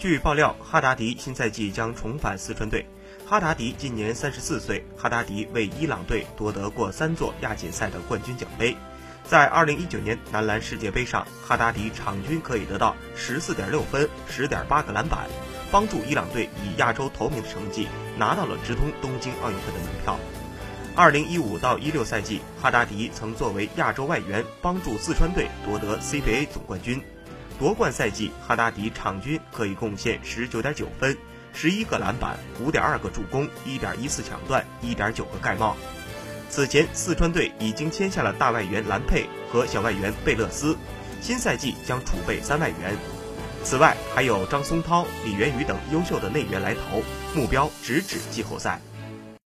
[0.00, 2.86] 据爆料，哈达迪新赛季将重返四川队。
[3.26, 8.74] 哈达迪今年三十四岁，哈达迪为伊朗队夺得过三座亚锦赛的冠军奖杯。
[9.24, 15.28] 在二零一九年男篮世界杯上，哈达迪场均可以得到十四点六分、十点八个篮板，
[15.70, 17.86] 帮助伊朗队以亚洲头名的成绩
[18.16, 20.18] 拿到了直通东京奥运会的门票。
[20.96, 27.02] 二零一五到一六赛季，哈达迪曾作为亚洲外援帮助四川队夺得 CBA 总冠军。
[27.60, 31.14] 夺冠赛季，哈达迪场均可以贡献十九点九分、
[31.52, 35.76] 十一个篮板、五点二个助攻、一点一次抢断、一点九个盖帽。
[36.48, 40.74] 此前，四川队已经签下了大外援兰佩和小外援贝勒斯，
[41.20, 42.96] 新赛季将储备三外援。
[43.62, 47.02] 此外，还有张松涛、李源宇等优秀的内援来投，
[47.34, 48.80] 目标直指季后赛。